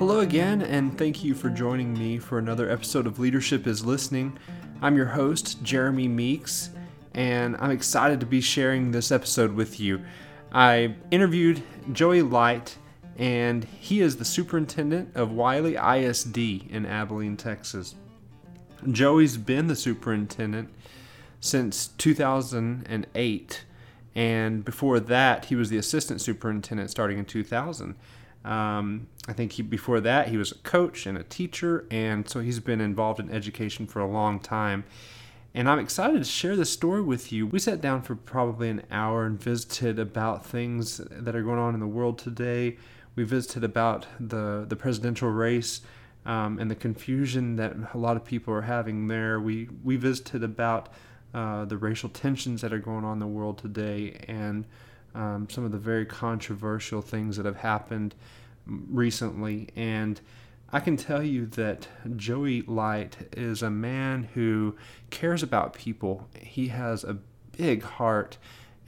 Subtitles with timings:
[0.00, 4.38] Hello again, and thank you for joining me for another episode of Leadership is Listening.
[4.80, 6.70] I'm your host, Jeremy Meeks,
[7.12, 10.00] and I'm excited to be sharing this episode with you.
[10.52, 12.78] I interviewed Joey Light,
[13.18, 17.94] and he is the superintendent of Wylie ISD in Abilene, Texas.
[18.90, 20.70] Joey's been the superintendent
[21.40, 23.64] since 2008,
[24.14, 27.96] and before that, he was the assistant superintendent starting in 2000.
[28.44, 32.40] Um, I think he, before that he was a coach and a teacher, and so
[32.40, 34.84] he's been involved in education for a long time.
[35.52, 37.46] And I'm excited to share this story with you.
[37.46, 41.74] We sat down for probably an hour and visited about things that are going on
[41.74, 42.76] in the world today.
[43.16, 45.80] We visited about the the presidential race
[46.24, 49.40] um, and the confusion that a lot of people are having there.
[49.40, 50.88] We we visited about
[51.34, 54.64] uh, the racial tensions that are going on in the world today and
[55.14, 58.14] um, some of the very controversial things that have happened
[58.70, 59.68] recently.
[59.76, 60.20] And
[60.72, 64.76] I can tell you that Joey Light is a man who
[65.10, 66.28] cares about people.
[66.38, 67.18] He has a
[67.56, 68.38] big heart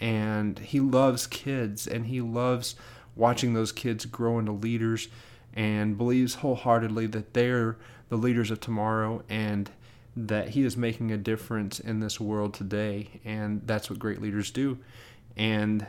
[0.00, 2.74] and he loves kids and he loves
[3.14, 5.08] watching those kids grow into leaders
[5.54, 7.76] and believes wholeheartedly that they're
[8.08, 9.70] the leaders of tomorrow and
[10.16, 14.50] that he is making a difference in this world today and that's what great leaders
[14.50, 14.78] do
[15.36, 15.86] and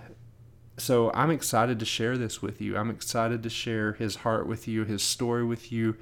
[0.78, 2.78] so I'm excited to share this with you.
[2.78, 5.96] I'm excited to share his heart with you, his story with you,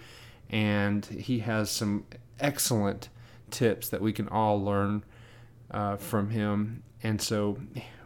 [0.50, 2.06] and he has some
[2.40, 3.10] excellent
[3.50, 5.04] tips that we can all learn
[5.72, 6.84] uh, from him.
[7.04, 7.58] And so,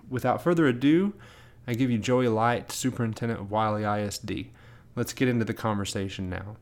[0.10, 1.14] without further ado,
[1.68, 4.48] I give you Joey Light, Superintendent of Wylie ISD.
[4.96, 6.58] Let's get into the conversation now.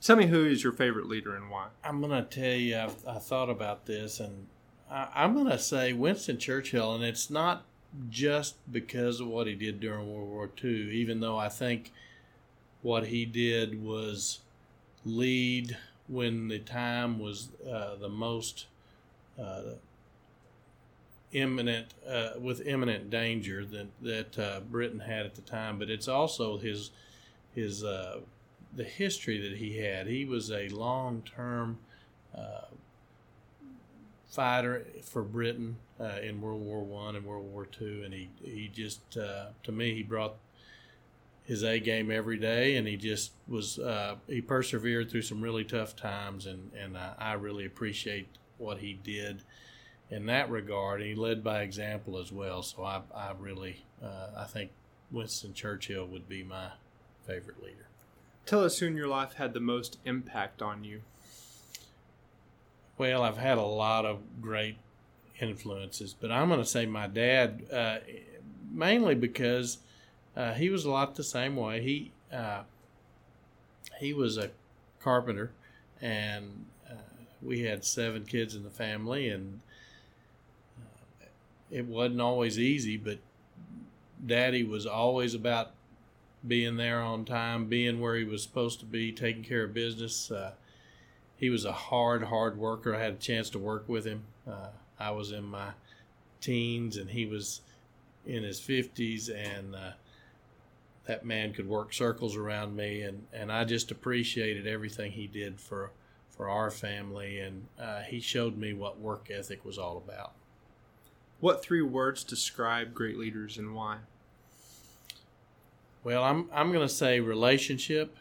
[0.00, 1.68] Tell me who is your favorite leader and why.
[1.82, 4.46] I'm going to tell you, I've, I thought about this, and
[4.90, 7.64] I, am going to say Winston Churchill, and it's not
[8.10, 11.92] just because of what he did during World War II, even though I think
[12.82, 14.40] what he did was
[15.04, 15.76] lead
[16.06, 18.66] when the time was uh, the most
[19.38, 19.74] uh,
[21.32, 25.78] imminent, uh, with imminent danger that that uh, Britain had at the time.
[25.78, 26.90] But it's also his
[27.54, 28.20] his uh,
[28.74, 30.06] the history that he had.
[30.06, 31.78] He was a long term
[32.36, 32.62] uh,
[34.38, 38.70] fighter for Britain uh, in World War One and World War Two, and he he
[38.72, 40.36] just uh, to me he brought
[41.42, 45.64] his A game every day, and he just was uh, he persevered through some really
[45.64, 48.28] tough times, and and I really appreciate
[48.58, 49.42] what he did
[50.08, 51.02] in that regard.
[51.02, 54.70] He led by example as well, so I I really uh, I think
[55.10, 56.68] Winston Churchill would be my
[57.26, 57.88] favorite leader.
[58.46, 61.02] Tell us who in your life had the most impact on you.
[62.98, 64.76] Well, I've had a lot of great
[65.40, 67.98] influences, but I'm going to say my dad, uh,
[68.72, 69.78] mainly because
[70.36, 71.80] uh, he was a lot the same way.
[71.80, 72.62] He uh,
[74.00, 74.50] he was a
[75.00, 75.52] carpenter,
[76.00, 76.94] and uh,
[77.40, 79.60] we had seven kids in the family, and
[80.80, 81.26] uh,
[81.70, 82.96] it wasn't always easy.
[82.96, 83.18] But
[84.26, 85.70] Daddy was always about
[86.46, 90.32] being there on time, being where he was supposed to be, taking care of business.
[91.38, 92.94] He was a hard, hard worker.
[92.94, 94.24] I had a chance to work with him.
[94.46, 94.68] Uh,
[94.98, 95.68] I was in my
[96.40, 97.60] teens and he was
[98.26, 99.92] in his 50s, and uh,
[101.06, 103.02] that man could work circles around me.
[103.02, 105.92] And, and I just appreciated everything he did for,
[106.28, 107.38] for our family.
[107.38, 110.32] And uh, he showed me what work ethic was all about.
[111.40, 113.98] What three words describe great leaders and why?
[116.02, 118.16] Well, I'm, I'm going to say relationship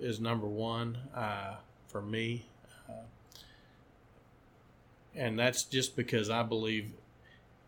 [0.00, 0.98] is number one.
[1.14, 1.54] Uh,
[1.88, 2.46] for me.
[2.88, 2.92] Uh,
[5.14, 6.90] and that's just because I believe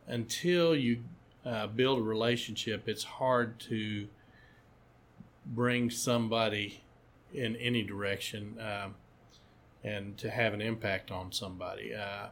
[0.06, 1.02] until you
[1.44, 4.08] uh, build a relationship, it's hard to
[5.46, 6.82] bring somebody
[7.32, 8.94] in any direction um,
[9.82, 11.94] and to have an impact on somebody.
[11.94, 12.26] Uh,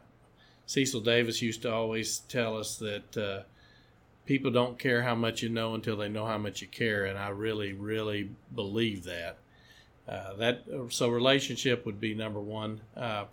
[0.65, 3.43] Cecil Davis used to always tell us that uh,
[4.25, 7.17] people don't care how much you know until they know how much you care, and
[7.17, 9.37] I really, really believe that.
[10.09, 12.81] Uh, that so relationship would be number one.
[12.97, 13.25] Uh,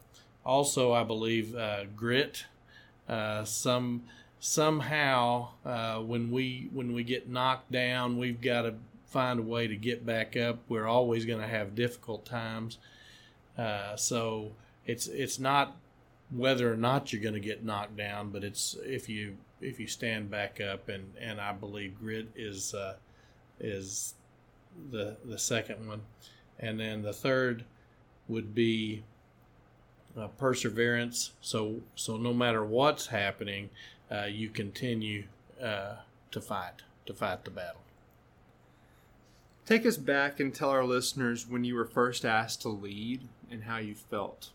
[0.45, 2.45] also, I believe uh, grit.
[3.09, 4.03] Uh, some
[4.41, 8.75] somehow uh, when we when we get knocked down, we've got to
[9.07, 10.59] find a way to get back up.
[10.69, 12.77] We're always going to have difficult times.
[13.97, 14.53] so
[14.85, 15.77] it's it's not
[16.31, 19.87] whether or not you're going to get knocked down, but it's if you if you
[19.87, 22.75] stand back up and and I believe grit is
[23.59, 24.13] is
[24.91, 26.03] the the second one.
[26.59, 27.65] And then the third
[28.29, 29.05] would be
[30.19, 31.33] uh, perseverance.
[31.41, 33.71] So, so no matter what's happening,
[34.11, 35.25] uh, you continue
[35.63, 35.97] uh,
[36.31, 37.81] to fight, to fight the battle.
[39.67, 43.65] Take us back and tell our listeners when you were first asked to lead and
[43.65, 44.51] how you felt.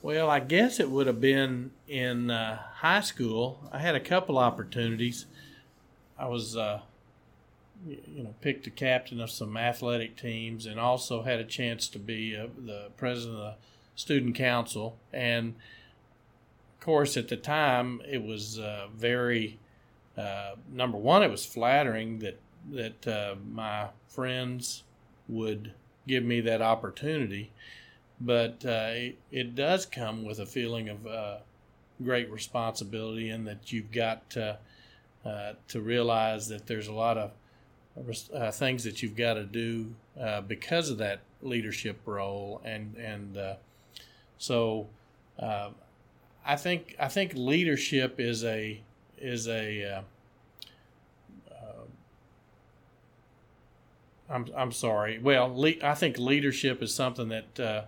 [0.00, 3.60] Well, I guess it would have been in uh, high school.
[3.70, 5.26] I had a couple opportunities.
[6.18, 6.80] I was, uh,
[7.86, 11.98] you know, picked a captain of some athletic teams, and also had a chance to
[11.98, 13.54] be uh, the president of the
[13.96, 14.96] student council.
[15.12, 15.54] And
[16.78, 19.58] of course, at the time, it was uh, very
[20.16, 21.22] uh, number one.
[21.22, 22.38] It was flattering that
[22.70, 24.84] that uh, my friends
[25.28, 25.72] would
[26.06, 27.50] give me that opportunity
[28.20, 31.40] but uh, it, it, does come with a feeling of
[32.04, 34.58] great responsibility and that you've got to
[35.74, 37.32] realize that there's a lot of
[38.34, 43.36] uh, things that you've got to do uh, because of that leadership role and and
[43.36, 43.54] uh,
[44.38, 44.86] so
[46.44, 48.80] I think I think leadership is a
[49.18, 50.02] is a
[54.30, 55.18] I'm, I'm sorry.
[55.18, 57.86] Well, le- I think leadership is something that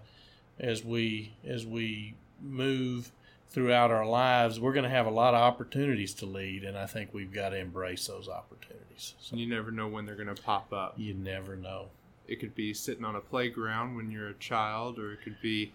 [0.60, 3.10] as we as we move
[3.54, 6.86] throughout our lives, we're going to have a lot of opportunities to lead, and I
[6.86, 9.14] think we've got to embrace those opportunities.
[9.20, 10.94] So you never know when they're going to pop up.
[10.96, 11.86] You never know.
[12.26, 15.72] It could be sitting on a playground when you're a child, or it could be,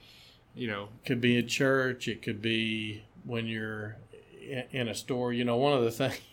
[0.54, 2.10] you know, it could be a church.
[2.10, 3.96] It could be when you're
[4.72, 5.31] in a store.
[5.31, 6.20] You know, one of the things.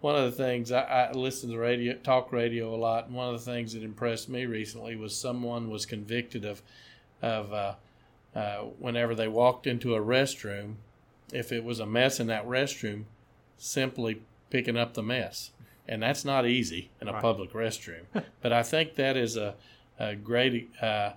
[0.00, 3.34] One of the things I, I listen to radio, talk radio a lot, and one
[3.34, 6.62] of the things that impressed me recently was someone was convicted of,
[7.20, 7.74] of uh,
[8.34, 10.76] uh, whenever they walked into a restroom,
[11.32, 13.04] if it was a mess in that restroom,
[13.56, 15.50] simply picking up the mess.
[15.86, 17.22] And that's not easy in a right.
[17.22, 18.02] public restroom.
[18.42, 19.54] but I think that is a,
[19.98, 21.12] a great uh,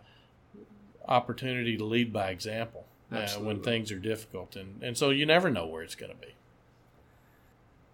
[1.08, 4.56] opportunity to lead by example uh, when things are difficult.
[4.56, 6.34] And, and so you never know where it's going to be.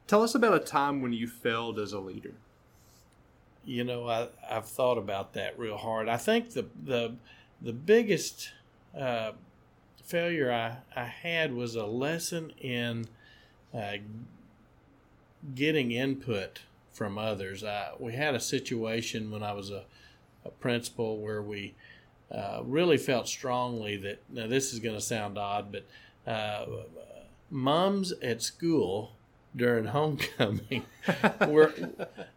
[0.06, 2.36] Tell us about a time when you failed as a leader.
[3.66, 6.08] You know, I, I've thought about that real hard.
[6.08, 7.16] I think the, the,
[7.62, 8.52] the biggest
[8.98, 9.32] uh,
[10.08, 13.08] failure I, I had was a lesson in
[13.74, 13.98] uh,
[15.54, 16.62] getting input
[16.94, 17.64] from others.
[17.64, 19.84] I, we had a situation when I was a,
[20.46, 21.76] a principal where we
[22.32, 25.86] uh, really felt strongly that now this is going to sound odd, but
[26.32, 26.66] uh,
[27.52, 29.12] mums at school
[29.56, 30.86] during homecoming
[31.48, 31.74] were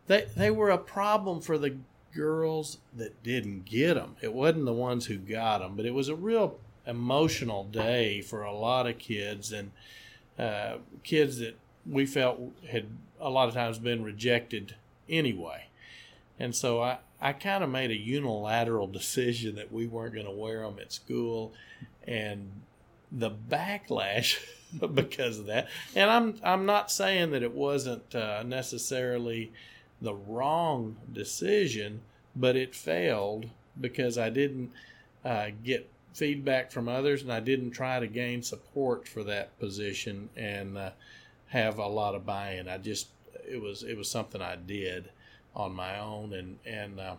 [0.06, 1.76] they they were a problem for the
[2.12, 4.16] girls that didn't get them.
[4.20, 6.58] It wasn't the ones who got them, but it was a real
[6.90, 9.70] emotional day for a lot of kids and
[10.38, 11.56] uh, kids that
[11.86, 12.86] we felt had
[13.20, 14.74] a lot of times been rejected
[15.08, 15.66] anyway.
[16.38, 20.32] And so I, I kind of made a unilateral decision that we weren't going to
[20.32, 21.52] wear them at school.
[22.06, 22.50] And
[23.12, 24.38] the backlash
[24.94, 29.52] because of that, and I'm, I'm not saying that it wasn't uh, necessarily
[30.00, 32.00] the wrong decision,
[32.34, 34.70] but it failed because I didn't
[35.24, 40.28] uh, get feedback from others and I didn't try to gain support for that position
[40.36, 40.90] and uh,
[41.48, 42.68] have a lot of buy-in.
[42.68, 43.08] I just
[43.48, 45.10] it was it was something I did
[45.54, 47.14] on my own and and uh,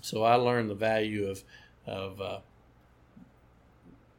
[0.00, 1.42] so I learned the value of
[1.86, 2.38] of uh,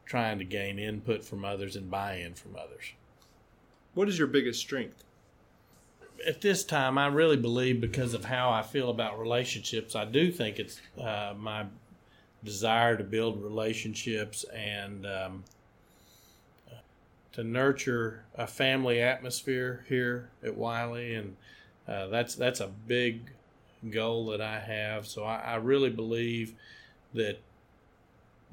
[0.06, 2.94] trying to gain input from others and buy-in from others.
[3.94, 5.04] What is your biggest strength?
[6.26, 10.32] at this time, I really believe because of how I feel about relationships, I do
[10.32, 11.66] think it's uh, my
[12.44, 15.44] desire to build relationships and um,
[17.34, 21.36] to nurture a family atmosphere here at Wylie, and
[21.88, 23.32] uh, that's that's a big
[23.92, 25.06] goal that I have.
[25.06, 26.54] So I, I really believe
[27.14, 27.40] that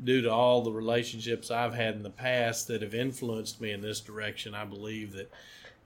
[0.03, 3.81] due to all the relationships I've had in the past that have influenced me in
[3.81, 5.33] this direction, I believe that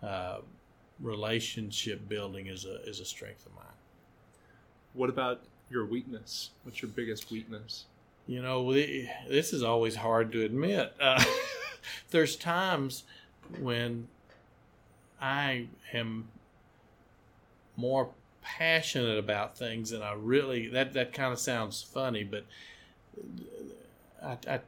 [0.03, 0.39] uh,
[1.01, 3.65] relationship building is a is a strength of mine.
[4.95, 6.51] What about your weakness?
[6.65, 7.85] What's your biggest weakness?
[8.27, 10.93] You know, this is always hard to admit.
[11.01, 11.25] Uh,
[12.11, 13.05] there's times
[13.59, 14.09] when
[15.21, 16.29] I am
[17.77, 18.11] more
[18.43, 20.69] passionate about things than I really.
[20.69, 22.45] That that kind of sounds funny, but
[24.23, 24.61] I, I,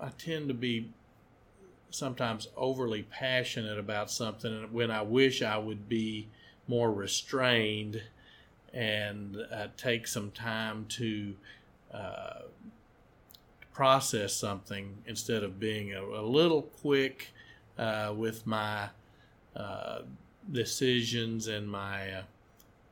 [0.00, 0.90] I tend to be
[1.90, 6.26] sometimes overly passionate about something when I wish I would be
[6.66, 8.02] more restrained
[8.74, 11.34] and uh, take some time to
[11.92, 12.40] uh,
[13.72, 17.30] process something instead of being a, a little quick
[17.78, 18.88] uh, with my
[19.56, 20.00] uh,
[20.50, 22.22] decisions and my uh,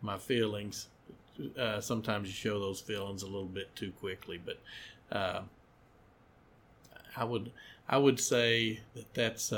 [0.00, 0.88] my feelings.
[1.58, 4.58] Uh, sometimes you show those feelings a little bit too quickly, but
[7.16, 7.50] I would
[7.88, 9.52] I would say that that's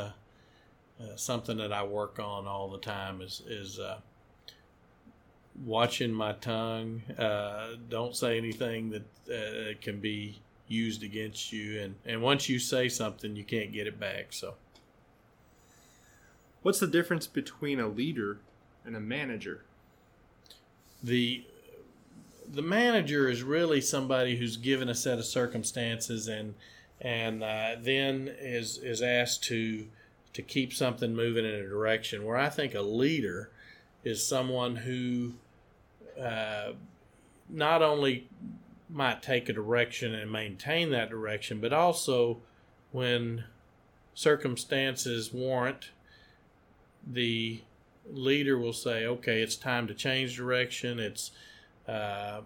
[1.16, 3.78] something that I work on all the time is is
[5.62, 7.02] watching my tongue.
[7.18, 11.80] Uh, don't say anything that uh, can be used against you.
[11.80, 14.32] And, and once you say something, you can't get it back.
[14.32, 14.54] So,
[16.62, 18.38] what's the difference between a leader
[18.84, 19.64] and a manager?
[21.02, 21.44] The
[22.46, 26.54] the manager is really somebody who's given a set of circumstances and
[27.00, 29.86] and uh, then is is asked to
[30.32, 32.24] to keep something moving in a direction.
[32.24, 33.50] Where I think a leader
[34.02, 35.34] is someone who
[36.20, 36.72] uh,
[37.48, 38.28] not only
[38.88, 42.38] might take a direction and maintain that direction, but also
[42.92, 43.44] when
[44.14, 45.90] circumstances warrant,
[47.06, 47.60] the
[48.10, 50.98] leader will say, "Okay, it's time to change direction.
[50.98, 51.32] It's
[51.88, 52.40] uh,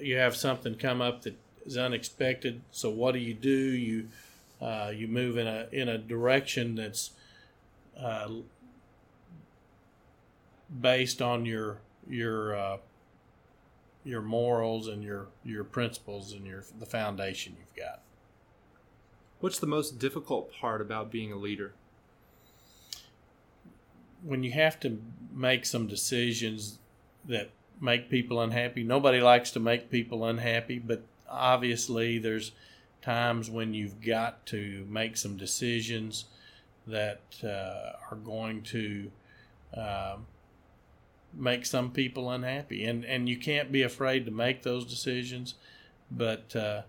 [0.00, 1.36] you have something come up that
[1.66, 2.60] is unexpected.
[2.70, 3.50] So what do you do?
[3.50, 4.08] You
[4.60, 7.10] uh, you move in a in a direction that's
[7.98, 8.28] uh,
[10.80, 12.76] based on your your uh,
[14.04, 18.00] your morals and your your principles and your the foundation you've got.
[19.40, 21.72] What's the most difficult part about being a leader?
[24.22, 25.00] When you have to
[25.32, 26.78] make some decisions
[27.24, 28.82] that make people unhappy.
[28.82, 32.52] Nobody likes to make people unhappy, but obviously there's
[33.02, 36.26] times when you've got to make some decisions
[36.86, 39.10] that uh, are going to
[39.74, 40.16] uh,
[41.32, 45.54] make some people unhappy, and and you can't be afraid to make those decisions,
[46.10, 46.82] but uh,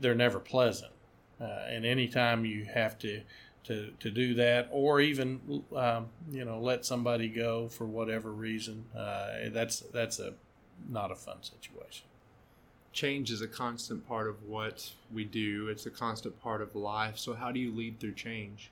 [0.00, 0.92] they're never pleasant.
[1.40, 3.22] Uh, and anytime you have to
[3.64, 8.84] to, to do that, or even um, you know let somebody go for whatever reason,
[8.96, 10.34] uh, that's that's a
[10.88, 12.06] not a fun situation
[12.92, 15.68] change is a constant part of what we do.
[15.68, 17.18] It's a constant part of life.
[17.18, 18.70] So how do you lead through change?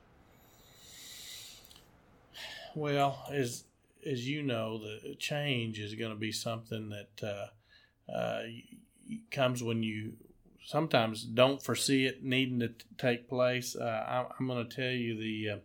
[2.74, 3.64] Well, as
[4.06, 7.28] as you know, the change is going to be something that
[8.08, 8.42] uh, uh,
[9.30, 10.14] comes when you
[10.64, 13.74] sometimes don't foresee it needing to t- take place.
[13.74, 15.58] Uh, I, am going to tell you the uh,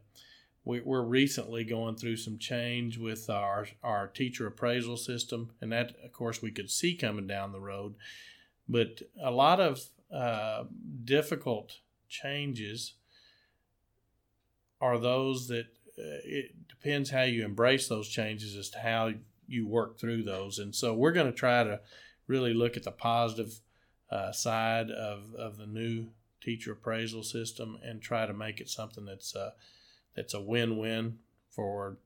[0.65, 5.93] we, are recently going through some change with our our teacher appraisal system, and that
[6.03, 7.95] of course we could see coming down the road.
[8.67, 9.81] But a lot of
[10.13, 10.63] uh,
[11.03, 12.93] difficult changes
[14.79, 19.11] are those that uh, it depends how you embrace those changes as to how
[19.47, 20.59] you work through those.
[20.59, 21.79] And so we're going to try to
[22.27, 23.59] really look at the positive
[24.11, 26.07] uh, side of, of the new
[26.41, 29.51] teacher appraisal system and try to make it something that's uh,
[30.15, 31.17] that's a win-win
[31.49, 31.97] for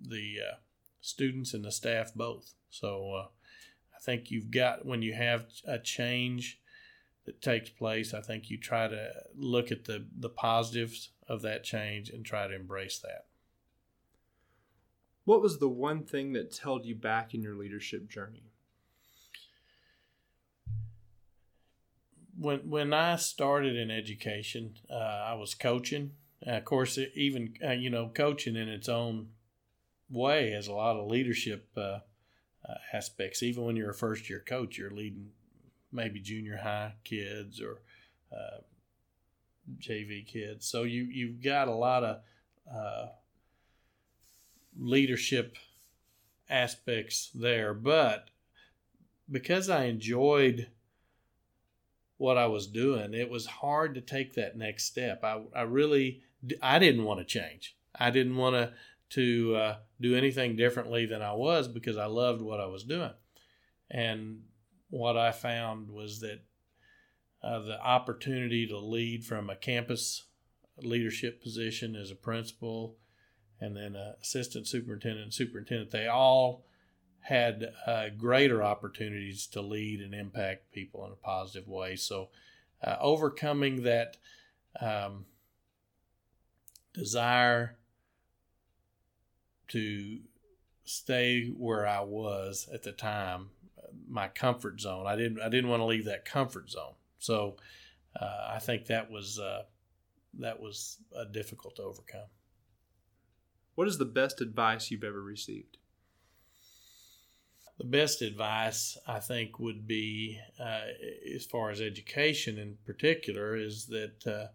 [0.00, 0.56] the uh,
[1.00, 2.54] students and the staff both.
[2.70, 3.26] So uh,
[3.96, 6.60] I think you've got when you have a change
[7.24, 11.64] that takes place, I think you try to look at the the positives of that
[11.64, 13.26] change and try to embrace that.
[15.24, 18.42] What was the one thing that held you back in your leadership journey?
[22.36, 26.12] When when I started in education, uh, I was coaching.
[26.44, 29.28] Uh, of course, even uh, you know, coaching in its own
[30.10, 32.00] way has a lot of leadership uh,
[32.68, 33.42] uh, aspects.
[33.42, 35.30] Even when you're a first year coach, you're leading
[35.92, 37.82] maybe junior high kids or
[38.32, 38.62] uh,
[39.78, 40.66] JV kids.
[40.66, 42.22] So you you've got a lot of
[44.78, 45.56] leadership
[46.48, 48.28] aspects there, but
[49.30, 50.68] because I enjoyed
[52.18, 55.24] what I was doing, it was hard to take that next step.
[55.24, 56.22] I, I really
[56.60, 57.76] I didn't want to change.
[57.94, 58.72] I didn't want to
[59.10, 63.12] to uh, do anything differently than I was because I loved what I was doing.
[63.90, 64.44] And
[64.88, 66.40] what I found was that
[67.42, 70.24] uh, the opportunity to lead from a campus
[70.78, 72.96] leadership position as a principal
[73.62, 76.64] and then an assistant superintendent and superintendent, they all
[77.20, 81.94] had uh, greater opportunities to lead and impact people in a positive way.
[81.94, 82.30] So,
[82.82, 84.16] uh, overcoming that
[84.80, 85.26] um,
[86.92, 87.76] desire
[89.68, 90.18] to
[90.84, 93.50] stay where I was at the time,
[94.08, 95.06] my comfort zone.
[95.06, 96.94] I didn't I didn't want to leave that comfort zone.
[97.18, 97.56] So
[98.20, 99.62] uh, I think that was uh,
[100.40, 102.26] that was uh, difficult to overcome.
[103.74, 105.78] What is the best advice you've ever received?
[107.78, 110.82] The best advice I think would be, uh,
[111.34, 114.46] as far as education in particular, is that uh,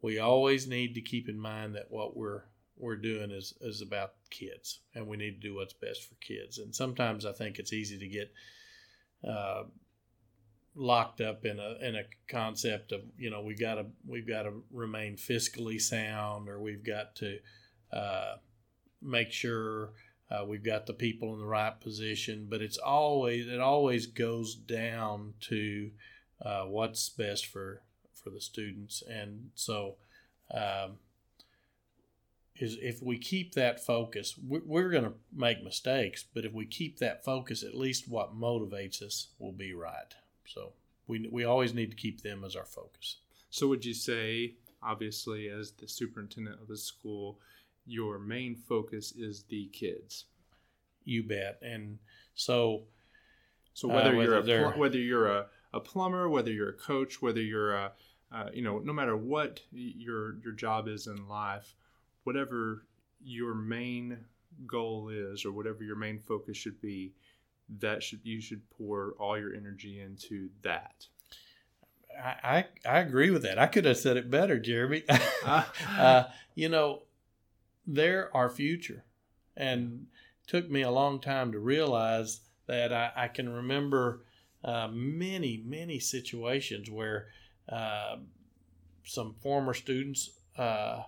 [0.00, 2.44] we always need to keep in mind that what we're
[2.76, 6.58] we're doing is is about kids, and we need to do what's best for kids.
[6.58, 8.32] And sometimes I think it's easy to get
[9.28, 9.64] uh,
[10.74, 14.44] locked up in a in a concept of you know we got to we've got
[14.44, 17.38] to remain fiscally sound, or we've got to
[17.92, 18.36] uh,
[19.02, 19.90] make sure
[20.30, 24.54] uh, we've got the people in the right position, but it's always it always goes
[24.54, 25.90] down to
[26.44, 27.82] uh, what's best for
[28.14, 29.96] for the students, and so
[30.52, 30.98] um,
[32.56, 36.66] is if we keep that focus, we're, we're going to make mistakes, but if we
[36.66, 40.14] keep that focus, at least what motivates us will be right.
[40.46, 40.72] So
[41.06, 43.16] we we always need to keep them as our focus.
[43.50, 47.38] So would you say, obviously, as the superintendent of the school?
[47.88, 50.26] Your main focus is the kids.
[51.04, 51.58] You bet.
[51.62, 51.98] And
[52.34, 52.82] so,
[53.72, 56.74] so whether, uh, whether you're a pl- whether you're a, a plumber, whether you're a
[56.74, 57.92] coach, whether you're a
[58.30, 61.74] uh, you know, no matter what your your job is in life,
[62.24, 62.84] whatever
[63.24, 64.18] your main
[64.66, 67.14] goal is, or whatever your main focus should be,
[67.80, 71.06] that should you should pour all your energy into that.
[72.22, 72.34] I,
[72.84, 73.58] I, I agree with that.
[73.58, 75.04] I could have said it better, Jeremy.
[75.44, 77.02] uh, you know,
[77.88, 79.04] they're our future.
[79.56, 80.06] And
[80.46, 84.24] took me a long time to realize that I, I can remember
[84.62, 87.26] uh, many, many situations where
[87.68, 88.16] uh,
[89.04, 91.02] some former students uh,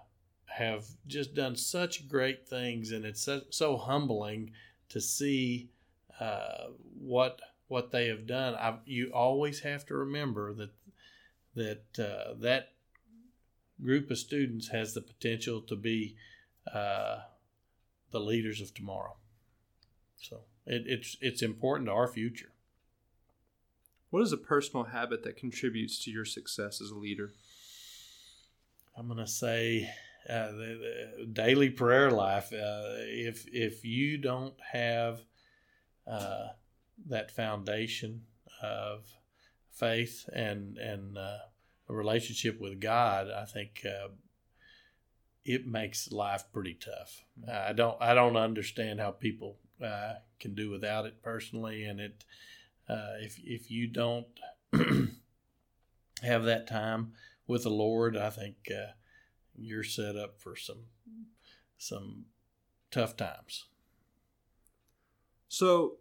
[0.46, 4.50] have just done such great things, and it's so, so humbling
[4.88, 5.70] to see
[6.18, 6.68] uh,
[6.98, 8.54] what what they have done.
[8.56, 10.70] I, you always have to remember that
[11.54, 12.72] that uh, that
[13.80, 16.16] group of students has the potential to be
[16.72, 17.20] uh,
[18.10, 19.16] the leaders of tomorrow.
[20.16, 22.52] So it, it's it's important to our future.
[24.10, 27.30] What is a personal habit that contributes to your success as a leader?
[28.96, 29.88] I'm going to say
[30.28, 32.52] uh, the, the, daily prayer life.
[32.52, 35.20] Uh, if if you don't have
[36.06, 36.48] uh,
[37.08, 38.22] that foundation
[38.62, 39.06] of
[39.70, 41.38] faith and and uh,
[41.88, 44.08] a relationship with God, I think uh,
[45.44, 47.24] it makes life pretty tough.
[47.50, 52.24] I don't I don't understand how people uh, can do without it personally, and it
[52.88, 54.26] uh, if if you don't
[56.22, 57.12] have that time
[57.46, 58.92] with the Lord, I think uh,
[59.56, 60.84] you're set up for some
[61.78, 62.26] some
[62.90, 63.66] tough times.
[65.48, 65.96] So,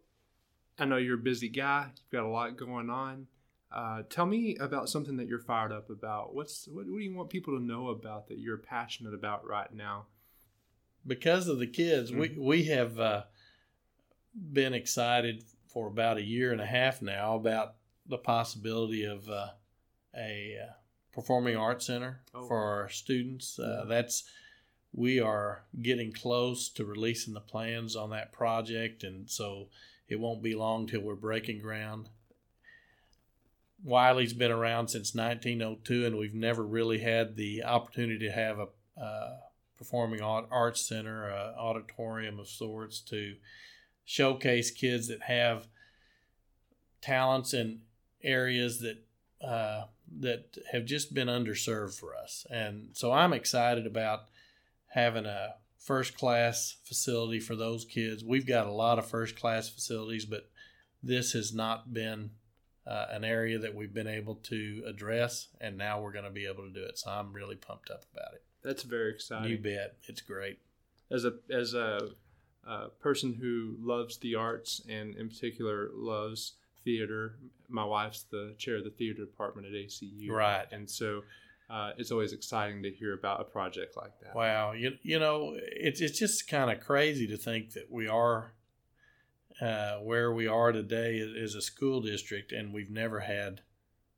[0.78, 1.88] I know you're a busy guy.
[1.88, 3.28] You've got a lot going on.
[3.72, 6.34] Uh, tell me about something that you're fired up about.
[6.34, 9.72] What's what, what do you want people to know about that you're passionate about right
[9.74, 10.08] now?
[11.06, 12.20] Because of the kids, mm-hmm.
[12.20, 13.24] we we have uh,
[14.34, 17.76] been excited for about a year and a half now about
[18.08, 19.50] the possibility of uh,
[20.18, 20.74] a uh,
[21.14, 22.48] performing arts center oh.
[22.48, 23.60] for our students.
[23.60, 24.24] Uh, that's
[24.92, 29.68] we are getting close to releasing the plans on that project, and so
[30.08, 32.10] it won't be long till we're breaking ground.
[33.86, 38.68] Wylie's been around since 1902, and we've never really had the opportunity to have a
[39.02, 39.38] uh,
[39.78, 43.36] performing arts center, a auditorium of sorts to
[44.04, 45.68] showcase kids that have
[47.02, 47.80] talents in
[48.22, 48.98] areas that
[49.42, 49.86] uh,
[50.20, 52.46] that have just been underserved for us.
[52.52, 54.24] And so I'm excited about
[54.88, 58.24] having a first class facility for those kids.
[58.24, 60.50] We've got a lot of first class facilities, but
[61.02, 62.32] this has not been
[62.89, 66.47] uh, an area that we've been able to address, and now we're going to be
[66.47, 66.97] able to do it.
[66.97, 68.43] So I'm really pumped up about it.
[68.63, 69.52] That's very exciting.
[69.52, 70.60] You bet, it's great.
[71.12, 72.10] As a as a,
[72.67, 77.36] a person who loves the arts and in particular loves theater,
[77.69, 80.30] my wife's the chair of the theater department at ACU.
[80.30, 81.21] Right, and so.
[81.71, 84.34] Uh, it's always exciting to hear about a project like that.
[84.34, 88.54] Wow, you, you know, it's it's just kind of crazy to think that we are
[89.62, 93.62] uh, where we are today is, a school district, and we've never had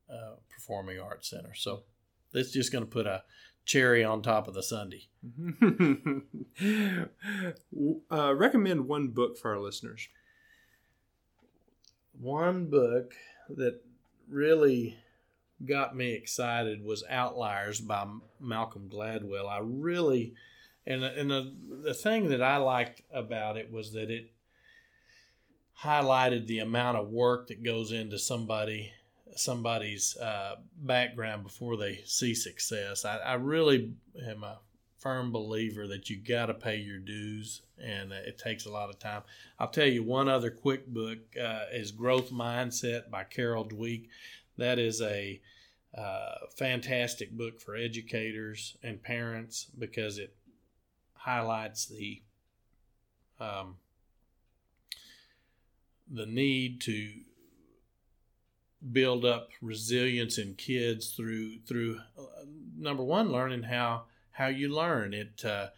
[0.08, 1.54] a performing arts center.
[1.54, 1.82] So
[2.32, 3.24] that's just going to put a
[3.64, 5.08] cherry on top of the sundae.
[8.10, 10.08] uh, recommend one book for our listeners.
[12.20, 13.14] One book
[13.48, 13.80] that
[14.28, 14.96] really
[15.64, 18.06] got me excited was Outliers by
[18.40, 19.48] Malcolm Gladwell.
[19.48, 20.34] I really,
[20.86, 24.30] and and the the thing that I liked about it was that it
[25.82, 28.92] highlighted the amount of work that goes into somebody
[29.34, 33.06] somebody's uh, background before they see success.
[33.06, 33.94] I, I, really
[34.26, 34.58] am a
[34.98, 38.98] firm believer that you got to pay your dues, and it takes a lot of
[38.98, 39.22] time.
[39.58, 44.06] I'll tell you one other quick book uh, is Growth Mindset by Carol Dweck.
[44.58, 45.40] That is a
[45.96, 50.34] uh, fantastic book for educators and parents because it
[51.14, 52.20] highlights the
[53.40, 53.76] um,
[56.12, 57.10] the need to
[58.92, 62.44] build up resilience in kids through through uh,
[62.76, 65.68] number one learning how how you learn it uh,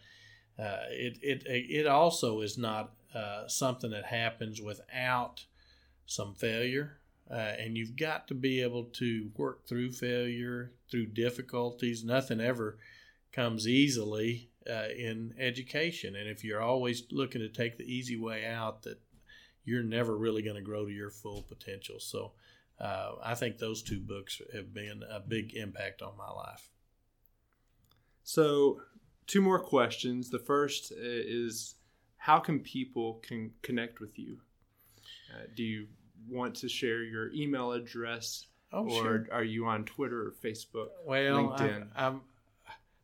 [0.57, 5.45] uh, it, it it also is not uh, something that happens without
[6.05, 6.97] some failure.
[7.29, 12.03] Uh, and you've got to be able to work through failure, through difficulties.
[12.03, 12.77] Nothing ever
[13.31, 16.15] comes easily uh, in education.
[16.15, 18.99] And if you're always looking to take the easy way out, that
[19.65, 21.99] you're never really going to grow to your full potential.
[21.99, 22.31] So
[22.79, 26.69] uh, I think those two books have been a big impact on my life.
[28.23, 28.81] So,
[29.27, 30.29] two more questions.
[30.29, 31.75] The first uh, is
[32.17, 34.39] how can people can connect with you?
[35.31, 35.87] Uh, do you
[36.27, 39.27] want to share your email address, Oh, or sure.
[39.31, 40.87] are you on Twitter or Facebook?
[41.05, 41.87] Well, LinkedIn.
[41.95, 42.21] I, I'm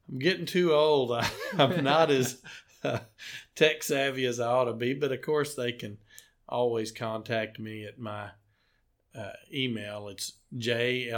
[0.09, 1.11] I'm getting too old.
[1.11, 2.41] I, I'm not as
[2.83, 2.99] uh,
[3.55, 5.97] tech savvy as I ought to be, but of course they can
[6.51, 8.31] always contact me at my
[9.15, 10.07] uh, email.
[10.09, 11.11] It's jlight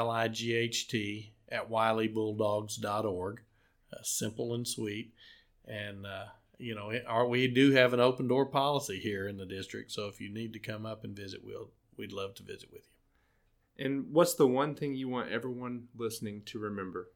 [1.49, 3.41] at wyliebulldogs.org.
[3.91, 5.13] Uh, simple and sweet,
[5.67, 6.25] and uh,
[6.57, 9.91] you know, it, our, we do have an open door policy here in the district.
[9.91, 12.81] So if you need to come up and visit, we'll we'd love to visit with
[12.81, 13.85] you.
[13.85, 17.09] And what's the one thing you want everyone listening to remember?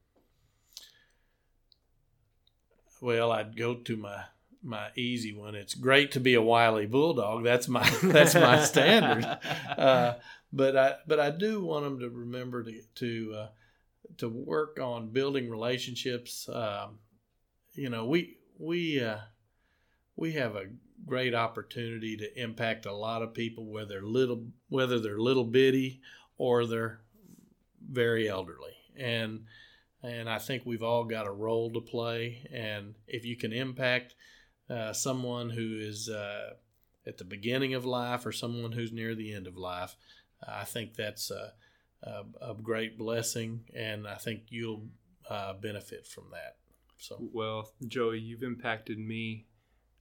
[3.01, 4.23] Well, I'd go to my
[4.67, 5.55] my easy one.
[5.55, 7.43] It's great to be a Wylie bulldog.
[7.43, 9.25] That's my that's my standard.
[9.77, 10.15] Uh,
[10.51, 13.47] but I but I do want them to remember to to uh,
[14.17, 16.49] to work on building relationships.
[16.51, 16.99] Um,
[17.73, 19.17] you know, we we uh,
[20.15, 20.65] we have a
[21.05, 26.01] great opportunity to impact a lot of people, whether they're little whether they're little bitty
[26.37, 27.01] or they're
[27.87, 29.45] very elderly, and
[30.01, 32.47] and I think we've all got a role to play.
[32.51, 34.15] And if you can impact
[34.69, 36.51] uh, someone who is uh,
[37.05, 39.95] at the beginning of life or someone who's near the end of life,
[40.47, 41.53] I think that's a,
[42.03, 44.83] a, a great blessing, and I think you'll
[45.29, 46.57] uh, benefit from that.
[46.97, 49.45] So, Well, Joey, you've impacted me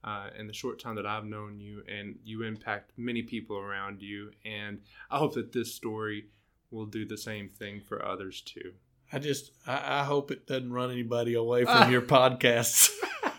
[0.03, 4.01] uh, in the short time that I've known you, and you impact many people around
[4.01, 4.31] you.
[4.45, 4.79] And
[5.11, 6.25] I hope that this story
[6.71, 8.73] will do the same thing for others too.
[9.11, 12.89] I just I, I hope it doesn't run anybody away from your podcasts.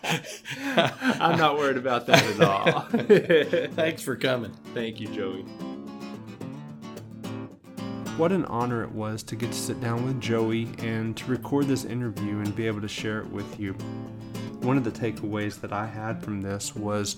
[1.19, 2.81] I'm not worried about that at all.
[3.75, 4.51] Thanks for coming.
[4.73, 5.43] Thank you, Joey.
[8.17, 11.67] What an honor it was to get to sit down with Joey and to record
[11.67, 13.73] this interview and be able to share it with you.
[14.61, 17.15] One of the takeaways that I had from this was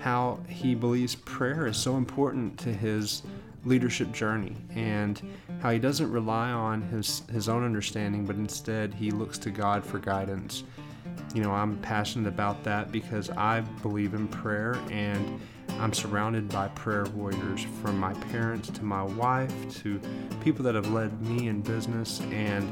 [0.00, 3.22] how he believes prayer is so important to his
[3.64, 5.22] leadership journey and
[5.62, 9.82] how he doesn't rely on his, his own understanding, but instead he looks to God
[9.82, 10.64] for guidance.
[11.34, 15.40] You know, I'm passionate about that because I believe in prayer and
[15.80, 20.00] I'm surrounded by prayer warriors from my parents to my wife to
[20.40, 22.70] people that have led me in business and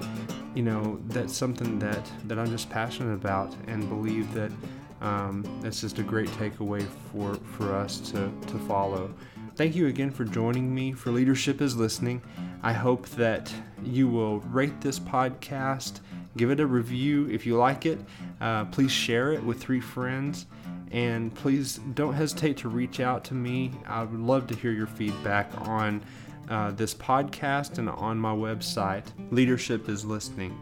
[0.55, 4.52] you know that's something that that I'm just passionate about and believe that
[5.00, 9.12] um, it's just a great takeaway for for us to to follow.
[9.57, 12.22] Thank you again for joining me for Leadership is Listening.
[12.62, 13.52] I hope that
[13.83, 16.00] you will rate this podcast,
[16.37, 17.99] give it a review if you like it.
[18.40, 20.47] Uh, please share it with three friends.
[20.90, 23.73] And please don't hesitate to reach out to me.
[23.87, 26.03] I would love to hear your feedback on
[26.49, 30.59] uh, this podcast and on my website, Leadership is Listening.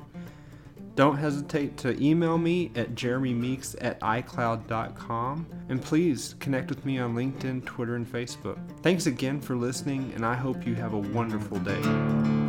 [0.94, 5.46] Don't hesitate to email me at jeremymeeks at icloud.com.
[5.68, 8.59] And please connect with me on LinkedIn, Twitter, and Facebook.
[8.83, 12.39] Thanks again for listening, and I hope you have a wonderful day.